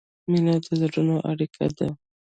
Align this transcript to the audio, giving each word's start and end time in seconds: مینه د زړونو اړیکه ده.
مینه 0.29 0.55
د 0.65 0.67
زړونو 0.81 1.15
اړیکه 1.29 1.65
ده. 1.77 1.87